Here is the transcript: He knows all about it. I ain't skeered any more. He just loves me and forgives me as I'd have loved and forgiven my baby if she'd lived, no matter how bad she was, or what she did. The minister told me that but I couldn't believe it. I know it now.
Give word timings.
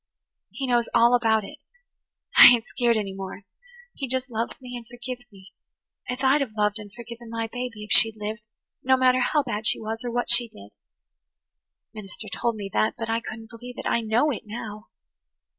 He 0.49 0.65
knows 0.65 0.87
all 0.95 1.13
about 1.13 1.43
it. 1.43 1.59
I 2.35 2.47
ain't 2.47 2.65
skeered 2.69 2.97
any 2.97 3.13
more. 3.13 3.45
He 3.93 4.07
just 4.07 4.31
loves 4.31 4.59
me 4.59 4.75
and 4.75 4.87
forgives 4.87 5.31
me 5.31 5.53
as 6.09 6.23
I'd 6.23 6.41
have 6.41 6.55
loved 6.57 6.79
and 6.79 6.91
forgiven 6.91 7.29
my 7.29 7.45
baby 7.45 7.83
if 7.83 7.91
she'd 7.91 8.17
lived, 8.17 8.41
no 8.81 8.97
matter 8.97 9.19
how 9.19 9.43
bad 9.43 9.67
she 9.67 9.79
was, 9.79 10.03
or 10.03 10.09
what 10.09 10.27
she 10.27 10.47
did. 10.47 10.71
The 11.93 11.99
minister 11.99 12.29
told 12.29 12.55
me 12.55 12.67
that 12.73 12.95
but 12.97 13.11
I 13.11 13.19
couldn't 13.19 13.51
believe 13.51 13.77
it. 13.77 13.85
I 13.85 14.01
know 14.01 14.31
it 14.31 14.41
now. 14.43 14.87